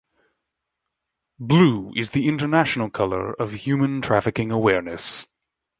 [1.39, 5.27] Blue is the international color of human trafficking awareness.